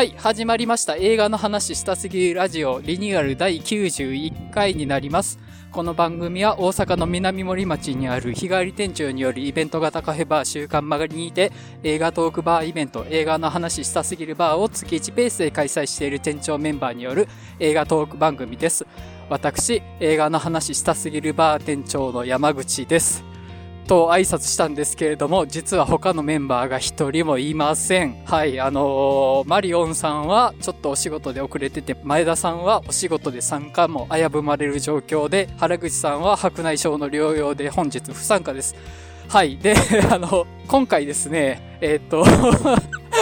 [0.00, 0.96] はい、始まりました。
[0.96, 5.38] 映画の話したすぎるラジオリニューアル第91回になります。
[5.70, 11.52] この番組は大阪の南森町にある日帰り店長によるイベント型カフェバー週刊曲がりにて
[11.82, 18.86] 映画トークバーイベント映画の話したすぎるバーを月1ペースで開催している店長メンバーによる映画トーク番組です。
[19.28, 23.29] 私、映画の話したすぎるバー店長の山口です。
[23.90, 28.22] と挨拶したんですけれども、実は他のメンバーが一人もいません。
[28.24, 38.76] はい、あのーマリオンさんはちょっとお仕事で遅れてて、前田さんはお仕事で参加も危ぶまれる状況で、原口さんは白内障の療養で本日不参加です。
[39.28, 39.56] はい。
[39.56, 39.74] で、
[40.08, 42.24] あの、今回ですね、えーっと、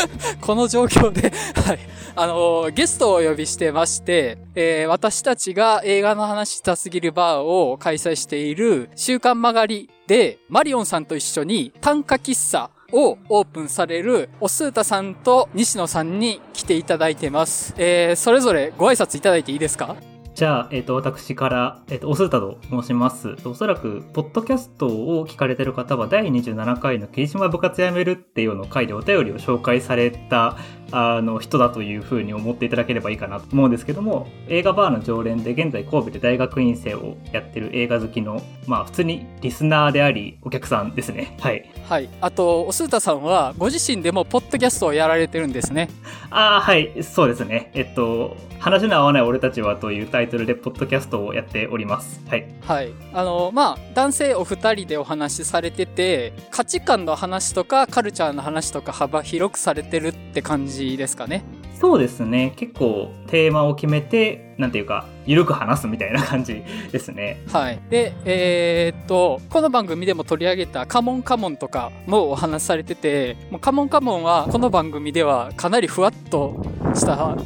[0.40, 1.32] この状況で、
[1.66, 1.78] はい。
[2.16, 17.74] あの、ゲストをお呼びしてまして、えー私たちが映画の話したすぎるバーを開催している週刊曲がりで、マリオンさんと一緒に短歌喫茶をオープンされるおすーたさんと西野さんに来ていただいてます。
[17.76, 19.96] えーそれぞれご挨拶いただいていいですか？
[20.38, 23.34] じゃあ、えっ、と、私から、えっ、と、おすたと申します。
[23.44, 30.56] おそらく、ポッドキャストを聞かれてる方は、第27回の霧島部活やめるっていうの回でお便りを紹介された、
[30.90, 41.36] あの、人だというふうに思っていただければいいかなと思うんですけども、映画バーの常連で、現在神戸で大学院生をやってる映画好きの、まあ、普通にリスナーであり、お客さんですね。
[41.40, 41.70] はい。
[41.88, 42.08] はい。
[42.20, 45.88] あと、おすーたさんはご自身でもポッドキャストをやられてるんですね。
[46.30, 47.70] ああ、はい、そうですね。
[47.74, 52.20] えっと、話の合わない俺たちはというタイトルで、ポッドキャストをやっております。
[52.28, 52.46] はい。
[52.66, 52.92] はい。
[53.12, 61.44] あの、まあ、男性お二人でお話しされてて、価値観の話とかカルチャーの話とか幅広くされてるって感じですかね。
[61.74, 62.52] そうですね。
[62.56, 67.40] 結構テーマを決めて、なんていうか、ゆるく話すみたいな感じですね。
[67.52, 67.80] はい。
[67.88, 76.60] で、えーっと、この番組でも取り上げたカモンカモンとかもお話しされてて、もうカモンカモンはこの番組ではかなりふわっと
[76.92, 77.36] した あ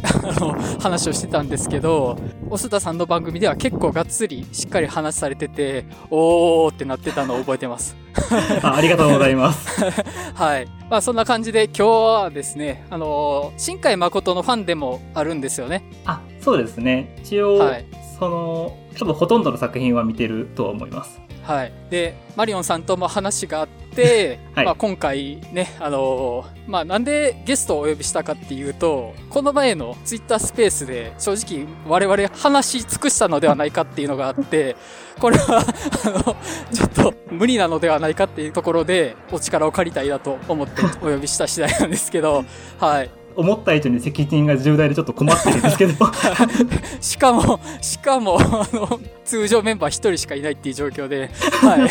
[0.41, 2.17] の話をしてたんですけど、
[2.49, 7.95] おすたさんの番組では結構がっつりしっかり話されてて、おーってなってたのを覚えてます。
[8.63, 9.85] あありがとうございます。
[10.35, 10.67] はい。
[10.89, 15.83] まあそんな感じで今日はですね、あの、新海誠のファンでもあるんですよね。
[16.07, 17.15] あ、そうですね。
[17.23, 17.87] 一応、はい
[18.19, 21.21] その、多分ほとんどの作品は見てるとは思います。
[21.43, 21.73] はい。
[21.91, 34.77] で、マリオンさんとも話があって、はいまあ今回ね、あのーまあなんでゲストをお呼びしたかっていうと、この前のツイッタースペースで正直我々話し尽くしたのではないかっていうのがあって、
[35.19, 35.65] これは、
[36.07, 36.37] あの、
[36.73, 42.45] ちょっと無理なのではないかっていうところでお力を借りたいなと思ってお呼びした次第なんですけど、
[42.79, 43.11] はい。
[43.37, 46.07] 思った以上に責任が重大でちょっと困ってるんですけど。
[47.01, 51.89] しかも、しかも、あの、通常メンバー一人しかいないっていう状況で、はい。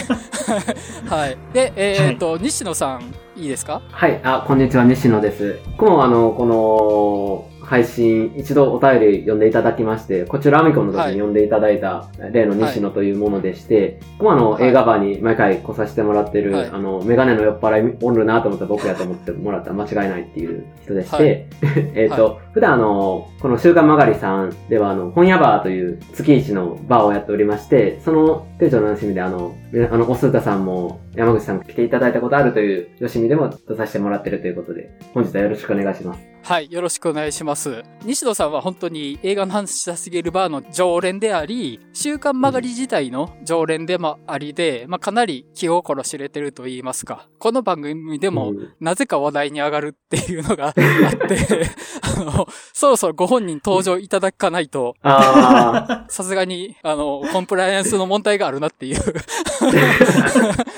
[1.10, 1.38] はい。
[1.54, 3.82] で、えっ、と、西野さん、いいですか？
[3.92, 5.60] はい、あ、こんにちは、西野です。
[5.78, 11.14] 僕もあの、この、配信、一度お便り読んでいただきまして、こちらアミコの時にはい。
[11.14, 16.68] 読んでいただいた例の西野というものでして、はい映画バーに毎回来させてもらってる、はい。
[16.68, 21.48] あの、メガネの酔っ払いおるなと思ったら僕やと思ってもらったら間違いないっていう人でして、
[21.96, 29.56] えっと、普段あの、この週刊曲がりさんではあの、本屋バーという月一のバーをやっておりまして、その店長の楽しみであの、
[29.92, 36.32] あの、おすーたさんも山口さんも来ていただいたことあるという、よしみでも出させてもらってるということで、本日はよろしくお願いします。
[36.44, 37.61] はい、よろしくお願いします。
[38.04, 47.28] 西野さんは本当に映画の話したすぎるバーの常連であり、週刊曲がり自体の常連でもありで、まあ、かなり気心知れてると言いますか。
[47.38, 50.82] この番組でも、うんなぜか話題に上がるっていうのがあって、
[52.02, 59.02] あの、そろそろご本人登場いただかないと、あさすがに、あの、コンプライアンスの問題があるなっていう。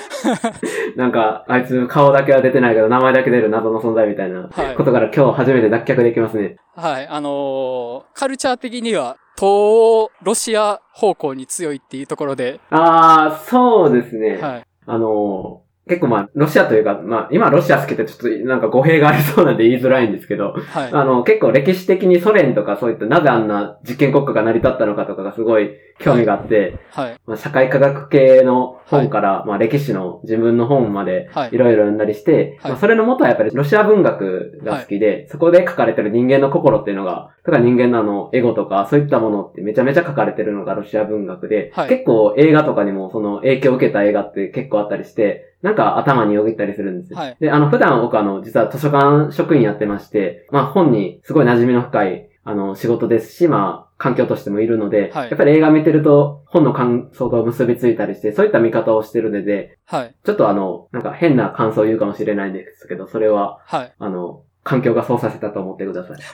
[1.03, 6.57] ー、なんか、あいつ顔だけは出てないけど名前だけ出る謎の存在みたいなはいことから今日初めて脱却できますね。
[6.75, 14.37] はい、あのーカルチャー的には、東欧ロシア方向に強いっていうところで、あー、そうですね。
[14.37, 14.65] はい。
[14.85, 20.93] あのー結構まあ、ロシアというか、まあ、今ロシア好きってちょっとなんか語弊がありそうなんで言いづらいんですけど、はい。
[20.93, 27.19] あの、結構歴史的にソ連とかそういったなぜあんな実験国家が成り立ったのかとかがすごい興味があって、はい。
[27.25, 31.49] まあ、社会科学系の本から、まあ歴史の自分の本まではい。
[31.53, 32.71] いろいろ読んだりして、はい。
[32.71, 41.89] まあそれの元はやっぱりロシア文学が好きで、そこで書かれてる人間の心っていうのが、とか人間のあのエゴとかそういったものってめちゃめちゃ書かれてるのがロシア文学で、はい。
[41.89, 47.19] 結構映画とかにもその影響を受けた映画って結構あったりして、なんか頭によぎったりするんですよ。
[47.19, 47.37] はい。
[47.39, 60.15] で、あの普段僕あの実は図書館職員やってまして、まあ本にすごい馴染みの深いあの仕事ですし、まあ環境としてもいるので、はいやっぱり映画見てると本の感想が結びついたりして、そういった見方をしてるので、はい。
[60.25, 63.93] ちょっとあの、なんか変な感想を言うかもしれないんですけど、それは、はい。
[63.97, 66.17] あの、環境がそうさせたと思ってください。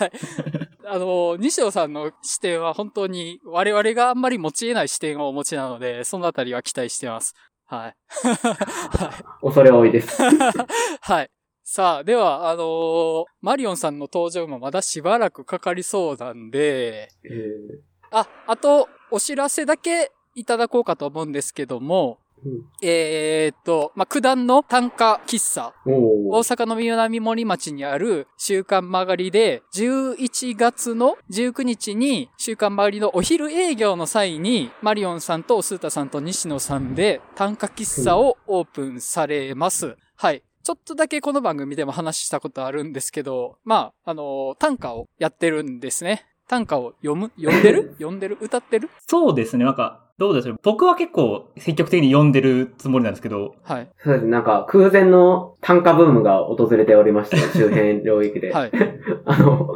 [0.00, 0.12] はい。
[0.86, 7.34] あの、西野さんの視点は本当に我々があんまり持ち得ない視点をお持ちなので、そのあたりは期待してます。
[7.66, 7.96] はい。
[9.44, 10.22] 恐れ多いです。
[11.02, 11.30] はい。
[11.66, 17.78] さあ、では、あのーマリオンさんの登場もまだしばらくかかりそうなんで、えー
[18.10, 39.96] あ、あと、お知らせだけいただこうかと思うんですけども、うんえーっと、まあ、九段の単価喫茶、大阪の南森町にある週刊曲がりで、11月の19日に週刊曲がりのお昼営業の際に、マリオンさんとスータさんと西野さんで単価喫茶をオープンされます。
[40.16, 40.42] はい。
[40.64, 46.24] ちょっとだけこの番組でも話したことあるんですけど、まあ、あの短歌をやってるんですね。
[46.48, 47.30] 短歌を読む？
[47.36, 47.94] 読んでる？
[48.00, 48.38] 読んでる？
[48.40, 48.88] 歌ってる？
[49.06, 49.64] そうですね。
[49.66, 50.56] なんか、どうでしょう？
[50.62, 53.90] 僕は結構積極的に読んでるつもりなんですけど、はい。
[54.02, 54.30] そうですね。
[54.30, 58.50] なんか空前の単価ブームが訪れておりまして、 周辺領域で。
[58.50, 58.70] はい。
[59.26, 59.68] あの、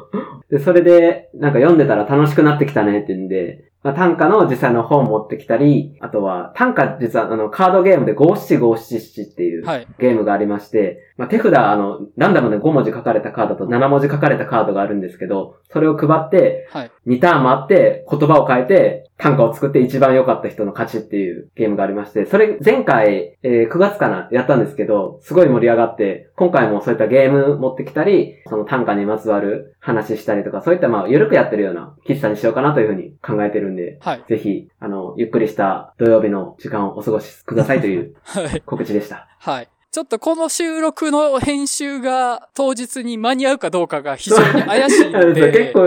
[0.51, 9.87] で、それで、なんか読んでたら楽しくなってきたねって言うんで、まあ、短歌の実際の本持ってきたり、あとは、短歌実はあの、カードゲームで五七五七七っていうはい。
[9.99, 16.91] ゲームがありまして、まあ、手札、あの、ランダムで5文字書かれたカードと7文字書かれたカードがあるんですけど、それを配って、はい。
[17.09, 34.25] 2ターン回って言葉を変えて短歌を作って一番良かった人の勝ちっていうゲームがありまして、それ前回、えー9月かなやったんですけど、すごい盛り上がって、今回もそういったゲーム持ってきたり、その短歌にまつわる話したりとか、そういったまあ緩くやってるような喫茶にしようかなというふうに考えてるんで、はい。
[34.29, 38.61] ぜひ、あの、ゆっくりした土曜日の時間をお過ごしくださいというはい。
[38.65, 39.29] 告知でした。
[39.41, 39.69] はい。
[39.99, 45.81] ちょっとこの収録の編集が当日に間に合うかどうかが非常に怪しいので 結、構、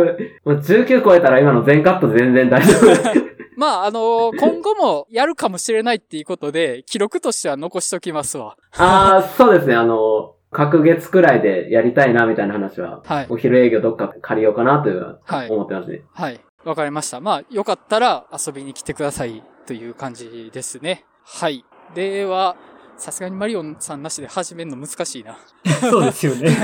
[0.44, 3.31] もう19超えたら今の全カットで全然大丈夫。
[3.56, 8.58] まあ、あの今後もやるかもしれないっていうことで、記録としては残しときますわ。
[8.75, 9.75] ああ、そうですね。
[9.75, 13.28] あの、隔月くらいでやりたいな、みたいな話は、はい。
[13.30, 15.50] お昼営業どっか借りようかな、というはい。
[15.50, 16.02] 思ってますね。
[16.13, 16.42] はい。
[16.66, 17.22] わかりました。
[17.22, 21.06] まあ、よかったら遊びに来てくださいという感じですね。
[21.24, 21.63] はい。
[21.96, 22.58] では、
[23.01, 25.36] さすがにマリオンさんなしで始めるの難しいな。
[25.81, 26.56] そうですよね。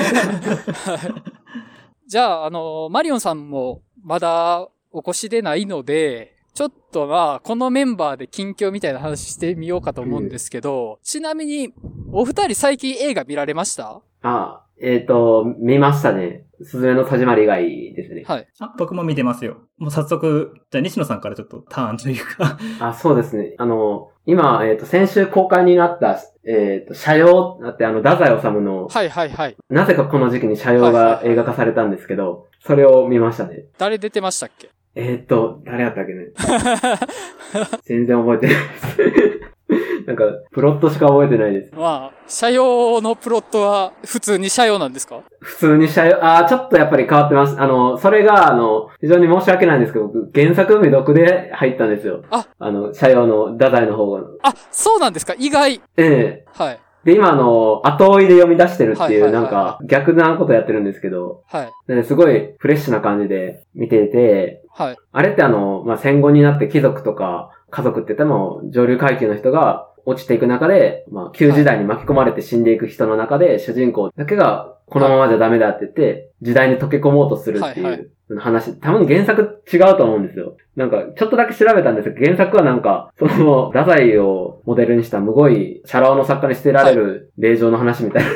[2.06, 11.74] じゃあ、あの、マリオンさんもまだお越しでないので、ちょっとまあ、このメンバーで近況みたいな話してみようかと思うんですけど、ちなみに、
[12.12, 14.02] お二人最近映画見られました？
[14.22, 16.44] あえっ、と、見ましたね。
[16.64, 18.24] すずめの始まり以外ですね。
[18.28, 18.48] はい。
[18.60, 19.58] あ僕も見てますよ。
[19.78, 22.58] もう早速、じゃあ西野さんからちょっとターンというか。
[22.80, 23.54] あ、そうですね。
[23.58, 29.56] あの、今、えっ、と、先週公開になった、えっ、と、社用だってあの、太宰治の、はいはいはい。
[29.70, 33.66] なぜかこの時期に社用が映画化されたんですけど、それを見ましたね。
[33.78, 34.70] 誰出てましたっけ？
[34.96, 36.28] えっ、と、誰やったっけね。
[37.86, 38.62] 全然覚えてないで
[39.42, 39.57] す。
[40.08, 41.74] なんか、プロットしか覚えてないです。
[41.76, 45.20] まあ、車用のプロットは普通に車用なんですか？
[45.42, 47.60] 普通に社用、あーちょっとやっぱり変わってます。
[47.60, 52.22] あの、それが、あの、非常に申し訳ないんですけど、僕、原作未読で入ったんですよ。
[52.32, 54.22] ああの、社用の太宰の方が。
[54.44, 55.34] あ、そうなんですか？
[55.38, 55.82] 意外。
[55.98, 56.80] ええはい。
[57.04, 61.94] で、今、あの、後追いで読み出してるっていう、なんか、逆なことやってるんですけど、はい。
[61.94, 64.98] ですごいフレッシュな感じで見ていて、はい。
[65.14, 78.00] あれってあの、まあ、戦後になって貴族とか家族って言っても上流階級の人が落ちていく中で、まあ、旧時代に巻き込まれて死んでいく人の中で、主人公だけがこのままじゃダメだって言って、時代に溶け込もうとするってはいはい。
[78.00, 80.56] いう話、多分原作違うと思うんですよ。
[80.78, 88.30] なんか、ちょっとだけ調べたんですけど、原作はなんか、その、太宰をモデルにしたむごい、シャラオの作家に捨てられる霊場の話みたいな、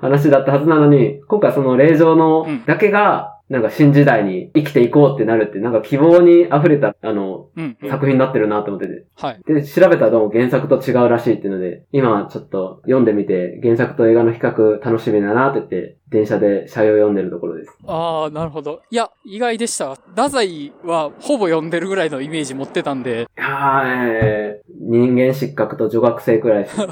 [0.00, 2.64] 話だったはずなのに、今回その霊場のうん。
[2.66, 7.90] だけが、なんか新時代に生きていこうってなるって、なんか希望に溢れた、あの、うん、うん。
[7.90, 9.06] 作品になってるなと思ってて。
[9.14, 9.42] はい。
[9.46, 17.78] で、調べたらどうも原作と違うらしいっていうので、今ちょっと読んでみて、原作と映画の比較楽しみだなって言って、電車で車用読んでるところです。
[17.86, 18.82] ああ、なるほど。
[18.90, 19.94] いや、意外でした。
[19.94, 26.86] 太宰はほぼ読んでるぐらいのイメージ持ってたんで、いやー、えー、人間失格と女学生くらいです、ね。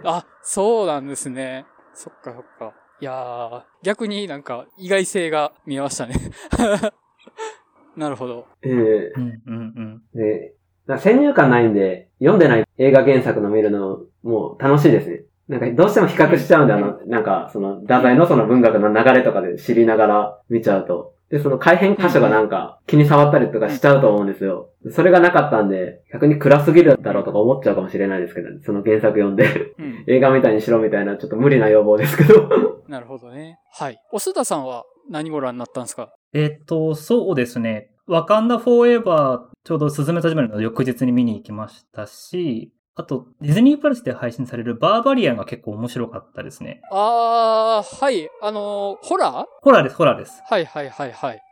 [0.04, 1.64] あ、そうなんですね。
[1.94, 2.74] そっかそっか。
[3.00, 6.14] いやー、逆になんか意外性が見えましたね。
[7.96, 8.46] なるほど。
[8.62, 10.54] えー、うんうんで、
[10.86, 15.22] なんか先入観ないんで、読んでない映画原作の見るの、もう楽しいですね。
[15.48, 21.14] なんかどうしても比較しちゃうんで、あの、なんかその、太宰のその文学の流れとかで知りながら見ちゃうと。
[21.30, 24.70] で、その改変箇所がなんか気に触ったりとかしちゃうと思うんですよ。
[24.90, 30.04] それがなかったんで、逆に暗すぎるだろうとか思っちゃうかもしれないですけど、 その原作読んで、うん。
[30.08, 32.82] 映画みたいにしろみたいな、ちょっと無理な要望ですけど。
[32.88, 33.58] なるほどね。
[33.72, 33.98] はい。
[34.12, 36.10] お須田さんは何ご覧になったんですか？
[36.32, 37.90] えっと、そうですね。
[38.08, 46.82] ワカンダフォーエバー、ちょうどスズメと始まるの翌日に見に行きましたし、あと、ディズニープラスで配信されるバーバリアンが結構面白かったですね。
[46.92, 48.28] あー、はい。
[48.42, 49.44] あのーホラー？
[49.62, 50.42] ホラーです、ホラーです。
[50.46, 51.42] はいはいはいはい。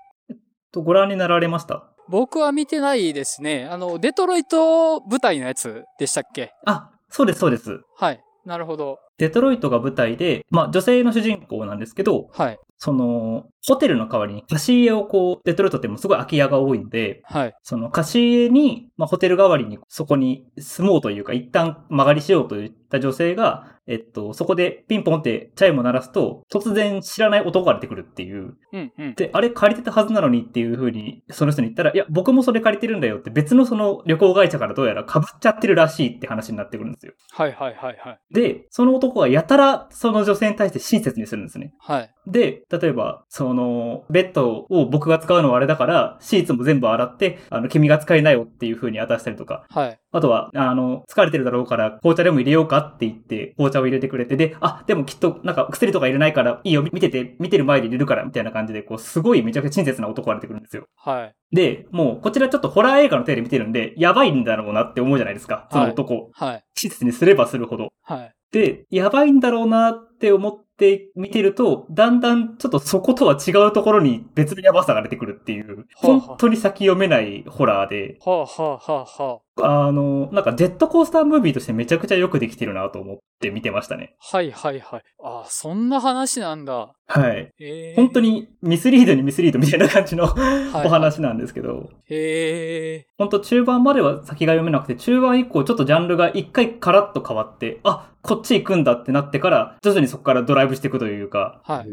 [0.73, 1.85] と、ご覧になられました？
[2.11, 3.67] 僕は見てないですね。
[3.71, 6.53] あの、デトロイト舞台のやつでしたっけ？
[6.67, 7.81] あ、そうです、そうです。
[7.97, 8.21] はい。
[8.45, 8.99] なるほど。
[9.19, 12.59] デトロイトが舞台で、まあ女性の主人公なんですけど、はい。
[12.81, 17.55] その、ホテルの代わりに貸し家をこう、デトロイトってもうすごい空き家が多いので、はい。
[17.63, 28.59] その貸し家に、まあホテル代わりにそこに住もうというか、一旦間借りしようといった女性が、えっと、そこでピンポンってチャイムを鳴らすと、突然知らない男が出てくるっていう。
[28.73, 29.15] うんうん。
[29.15, 37.15] で、あれ借りてたはずなのにっていう風に、その人に言ったら、いや、僕もそれ借りてるんだよって別のその旅行会社からどうやら被っちゃってるらしいって話になってくるんですよ。
[37.31, 38.21] はいはいはいはい。
[38.31, 41.73] で、その男はやたらその女性に対して親切にするんですね。
[41.79, 42.11] はい。
[42.27, 49.99] で、例えば、その、ベッドを僕が使うのはあれだから、シーツも全部洗って、あの、君が使いなよっていう風に渡したりとか、はい。
[50.11, 60.85] あとは、あの、疲れてるだろうから、紅茶でも入れようかって言って、紅茶を入れてくれて、で、あ、でもきっと、なんか薬とか入れないから、いいよ、見てて、見てる前で入れるから、みたいな感じで、こう、すごいめちゃくちゃ親切な男が出てくるんですよ。
[60.97, 61.35] はい。
[61.55, 65.69] で、もう、こちらちょっとホラー映画の手で見てるんで、やばいんだろうなって思うじゃないですか。
[65.73, 66.31] その男。
[66.35, 66.65] はい。
[66.75, 67.89] 親切にすればするほど。
[68.03, 68.35] はい。
[68.53, 84.15] で、やばいんだろうなって思って見てると、だんだんちょっとそことは違うところに別のやばさが出てくるっていう、はあはあ本当に先読めないホラーで、はあはあはあはあの、なんかジェットコースタームービーとしてめちゃくちゃよくできてるなと思って見てましたね。
[84.33, 84.37] あ。
[84.37, 85.03] はいはいはい。
[85.23, 86.93] ああ、そんな話なんだ。
[87.07, 87.37] はい。
[87.37, 87.95] へえ。
[87.97, 93.07] 本当にミスリードにミスリードみたいな感じのはいお話なんですけど、へえ。
[93.19, 101.87] 本当中盤までは先が読めなくて、中盤以降ちょっとジャンルが一回カラッと変わって、あ、こっち行くんだってなってから、徐々にそこからドライブしていくというか、はい。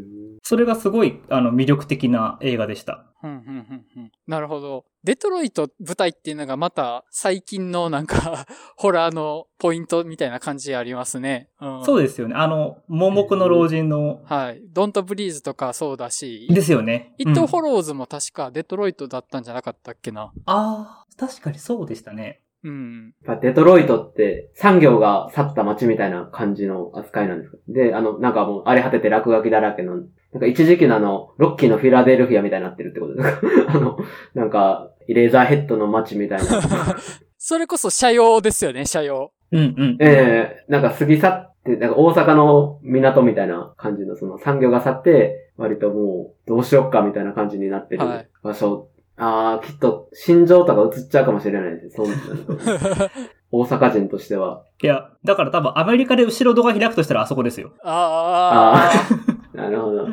[0.43, 3.05] それがすごい、あの、魅力的な映画でした。
[3.23, 4.11] うん、うん、うん、うん。
[4.27, 4.85] なるほど。
[5.03, 11.49] デトロイト舞台っていうのがまた最近のなんか、 ホラーのポイントみたいな感じありますね。
[11.61, 11.85] うん。
[11.85, 12.35] そうですよね。
[12.35, 14.61] あの、盲目の老人の、はい。
[14.67, 17.15] ドントブリーズとかそうだし、ですよね。
[17.17, 20.33] イット・うんホローズも確かデトロイトだったんじゃなかったっけな。
[20.45, 22.41] ああ、確かにそうでしたね。
[22.65, 23.13] うん。
[23.25, 27.57] やっぱデトロイトって産業が去った街みたいな感じの扱いなんですか？
[27.69, 29.95] で、あの、なんかもう荒れ果てて落書きだらけの、
[30.33, 33.31] なんか一時期のあの、ロッキーのフィラデルフィアみたいになってるってことです
[33.67, 33.71] か？
[33.77, 33.97] あの、
[34.33, 36.45] なんか、イレーザーヘッドの街みたいな。
[37.37, 39.31] それこそ社用ですよね、社用。
[39.51, 39.97] うんうん。
[39.99, 48.89] ええなんか過ぎ去って、なんか大阪の港みたいな感じのその産業が去って、割ともうどうしよっかみたいな感じになってるはい場所。
[49.17, 51.95] ああ、きっと心情とか映っちゃうかもしれないです。
[51.95, 53.11] そうなんだ
[53.51, 54.65] 大阪人としては。
[54.83, 57.71] いや、だから多分アメリカで後ろ戸が開くとしたらあそこですよ。
[57.83, 59.55] ああ。
[59.55, 60.07] なるほど。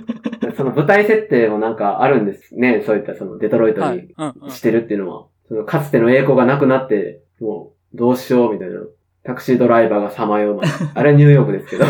[0.56, 2.82] その舞台設定もなんかあるんですね。
[2.87, 4.14] そういったそのデトロイトに。
[4.49, 5.26] してるっていうのは。
[5.49, 8.80] そのかつての栄光がなくなって、もうどうしようみたいな。
[9.25, 10.68] タクシードライバーがさまようまで。
[10.94, 11.85] あれニューヨークですけど。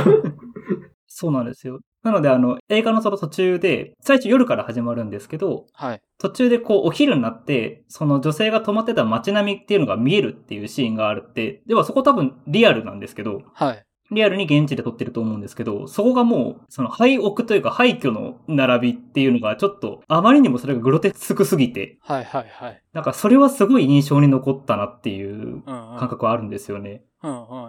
[1.07, 1.81] そうなんですよ。
[2.02, 6.00] なのであの、映画のその途中で、最初夜から始まるんですけど、はい。
[6.18, 13.85] 途中でこうお昼になって、その女性が泊まってた街並みっていうのが見えるっていうシーンがあるって、ではそこ多分リアルなんですけど、はい。
[14.11, 22.82] リアルに現地で撮ってると思うんですけど、そこがもう、その廃屋というか廃墟の並びっていうのがちょっと、あまりにもそれがグロテスクすぎて、はいはいはい。
[22.92, 25.62] なんかそれはすごい印象に残ったなっていう。
[25.64, 26.90] 感覚はあるんですよね。
[26.90, 27.02] うんうん。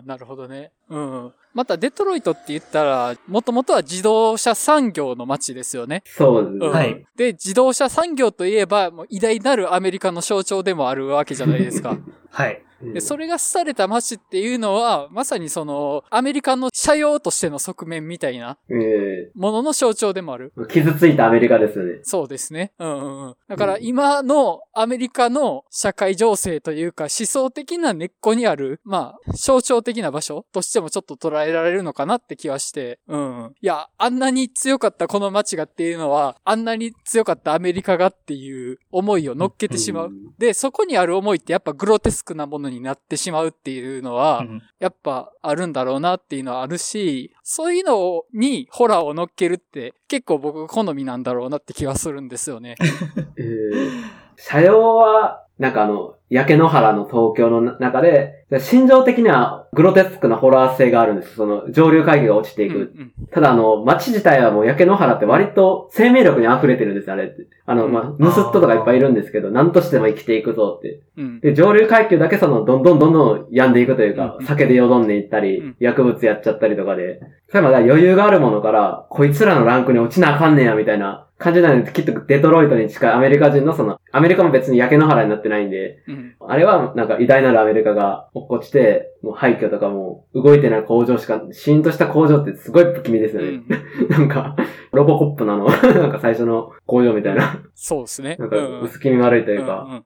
[0.06, 0.72] なるほどね。
[0.90, 1.34] うんうん。
[1.54, 6.04] またデトロイトって言ったら、もともとは自動車産業の街ですよね。
[6.06, 6.68] そうですね。
[6.68, 7.06] うんはい。
[7.16, 11.98] で、自動車産業といえば、もう偉大なるアメリカの象徴でもあるわけじゃないですか。
[12.32, 12.62] はい。
[12.68, 20.52] うんで、それが廃れた街っていうのは、まさにその、アメリカの社用としての側面みたいなえものの象徴でもある。
[20.60, 22.00] え傷ついたアメリカですよね。
[22.04, 22.74] そうですね。
[22.80, 23.36] うんうんうん。
[23.48, 33.56] だから今のアメリカの社会情勢というか思想的な根っこにある、まあ、象徴的な場所としてもちょっと捉えられるのかなって気はして、うんうん。
[33.60, 40.12] いや、あんなに強かったこの街がっていうのは、あんなに強かったアメリカがっていう思いを乗っけてしまう。
[40.38, 52.76] で、そこにある思いってやっぱグロテスクなものになってしまうっていうのは、うんやっぱあるんだろうなっていうのはあるし、そういうのにホラーを乗っけるって結構僕好みなんだろうなって気がするんですよね。
[53.40, 61.36] ええ車両は、なんかあの、焼け野原の東京の中で、心情的にはグロテスクなホラー性があるんです。
[61.36, 62.76] その上流階級が落ちていく。
[62.76, 67.48] うんうんただあの、街自体はもう焼け野原って割と生命力に溢れてるんです、あれって。
[67.66, 71.02] あの、まあ、ムスットとかいっぱいいるんですけど、何としても生きていくぞって。
[71.18, 86.36] うんで、上流階級だけその、どんどんどんどん病んでいくというかう、ん酒でよどんでいったり、うん薬物やっちゃったりとかで、例えば余裕があるものから、こいつらのランクに落ちなあかんねや、みたいな感じなんで、きっとデトロイトに近いアメリカ人のその、アメリカも別に焼け野原になってないんで、うん。
[86.40, 93.50] あれはなんか偉大なるアメリカが落っこちて、もう廃墟とかも動いてない工場しか、シーンとした工場ってすごい不気味ですよね。
[93.50, 94.08] うん。
[94.08, 94.56] なんか、
[94.94, 98.38] ロボコップなの、 なんか最初の工場みたいな、そうですね。
[98.40, 100.04] なんかうん薄気味悪いというか。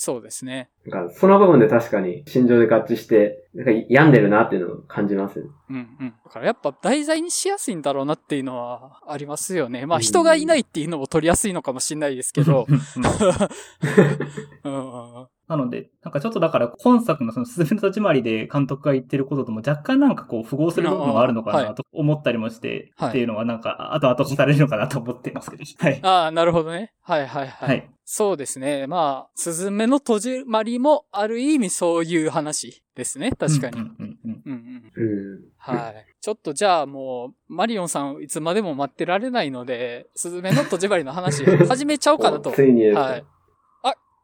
[0.00, 0.70] そうですね。
[0.86, 5.50] なんかその部分で確かに心情で合致して、なんか病んでるなっていうのを感じます。
[5.68, 6.14] うんうん。
[6.24, 9.86] だからやっぱ題材にしやすいんだろうなっていうのはありますよね。
[9.86, 12.68] まあうん人がいないっていうのも取りやすいのかもしれないですけど。
[14.62, 25.64] うんなので、なんかちょっとだから今作のそのすずめの戸締まりで監督が言ってることとも若干なんかこう符合する部分があるのかなと思ったりもして、はいっていうのはなんか後々されるのかなと思ってますけど。
[25.78, 26.00] はい。
[26.02, 26.92] ああ、なるほどね。
[27.00, 27.68] はいはいはい。
[27.68, 27.90] はい。
[28.04, 28.86] そうですね。
[28.86, 33.32] まあ、すずめの戸締まりもある意味そういう話ですね。
[33.32, 33.80] 確かに。
[33.80, 35.08] うんうんうんうんうん。
[35.34, 35.40] うん。
[35.56, 36.06] はい。
[36.20, 42.52] ちょっとじゃあもう、マリオンさんいつまでも待ってられないので、すずめの戸締まりの話 始めちゃおうかなとお。
[42.52, 43.24] ついにはい。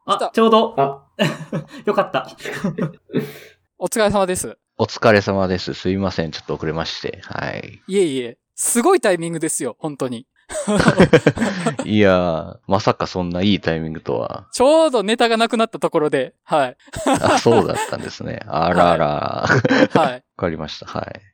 [0.05, 1.03] あ、ちょうど、あ、
[1.85, 2.29] よかった。
[3.79, 4.57] お疲れ様です。
[4.77, 5.73] お疲れ様です。
[5.73, 6.31] すいません。
[6.31, 7.21] ちょっと遅れまして。
[7.23, 7.81] はい。
[7.87, 10.27] いえいえ、すごいタイミングですよ、本当に。
[11.85, 14.47] いやー、まさかそんないいタイミングとは。
[14.51, 16.77] ちょうどネタがなくなったところで、はい。
[17.07, 18.41] あ、そうだったんですね。
[18.47, 19.05] あらら。
[19.07, 19.47] わ
[19.93, 20.23] はい。
[20.37, 20.85] かりました。
[20.85, 21.21] はい。